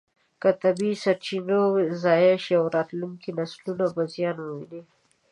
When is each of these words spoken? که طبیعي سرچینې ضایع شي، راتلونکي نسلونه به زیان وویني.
که 0.41 0.49
طبیعي 0.61 0.95
سرچینې 1.03 1.61
ضایع 2.03 2.35
شي، 2.45 2.55
راتلونکي 2.75 3.29
نسلونه 3.37 3.85
به 3.95 4.03
زیان 4.13 4.37
وویني. 4.39 4.81